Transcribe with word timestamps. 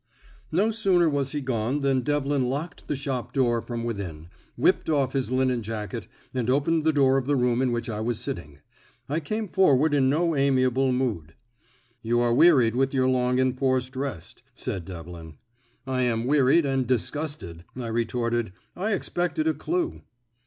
No 0.51 0.71
sooner 0.71 1.07
was 1.07 1.31
he 1.31 1.41
gone 1.41 1.81
than 1.81 2.01
Devlin 2.01 2.49
locked 2.49 2.87
the 2.87 2.95
shop 2.95 3.33
door 3.33 3.61
from 3.61 3.83
within, 3.83 4.29
whipped 4.57 4.89
off 4.89 5.13
his 5.13 5.29
linen 5.29 5.61
jacket, 5.61 6.07
and 6.33 6.49
opened 6.49 6.85
the 6.85 6.91
door 6.91 7.17
of 7.19 7.27
the 7.27 7.35
room 7.35 7.61
in 7.61 7.71
which 7.71 7.87
I 7.87 7.99
was 7.99 8.19
sitting. 8.19 8.61
I 9.07 9.19
came 9.19 9.47
forward 9.47 9.93
in 9.93 10.09
no 10.09 10.35
amiable 10.35 10.91
mood. 10.91 11.35
"You 12.01 12.19
are 12.19 12.33
wearied 12.33 12.75
with 12.75 12.95
your 12.95 13.07
long 13.07 13.37
enforced 13.37 13.95
rest," 13.95 14.41
said 14.55 14.85
Devlin. 14.85 15.37
"I 15.85 16.01
am 16.01 16.25
wearied 16.25 16.65
and 16.65 16.87
disgusted," 16.87 17.63
I 17.75 17.85
retorted. 17.85 18.53
"I 18.75 18.93
expected 18.93 19.47
a 19.47 19.53
clue." 19.53 20.01